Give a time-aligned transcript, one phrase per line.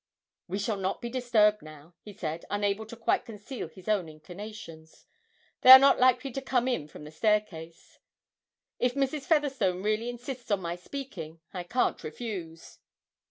[0.47, 5.05] 'We shall not be disturbed now,' he said, unable to quite conceal his own inclinations:
[5.61, 7.99] 'they are not likely to come in from the staircase.
[8.79, 9.27] If Mrs.
[9.27, 12.79] Featherstone really insists on my speaking, I can't refuse.'